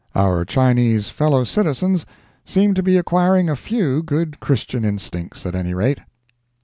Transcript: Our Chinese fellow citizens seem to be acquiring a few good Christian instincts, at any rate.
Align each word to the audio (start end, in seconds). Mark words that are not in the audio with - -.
Our 0.15 0.45
Chinese 0.45 1.09
fellow 1.09 1.43
citizens 1.43 2.07
seem 2.43 2.73
to 2.73 2.81
be 2.81 2.97
acquiring 2.97 3.51
a 3.51 3.55
few 3.55 4.01
good 4.01 4.39
Christian 4.39 4.83
instincts, 4.83 5.45
at 5.45 5.53
any 5.53 5.75
rate. 5.75 5.99